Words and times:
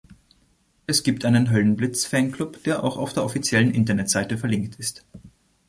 Es 0.87 1.03
gibt 1.03 1.25
einen 1.25 1.51
Höllenblitz-Fanclub, 1.51 2.63
der 2.63 2.83
auch 2.83 2.97
auf 2.97 3.13
der 3.13 3.23
offiziellen 3.23 3.69
Internetseite 3.71 4.35
verlinkt 4.39 4.79
ist. 4.79 5.05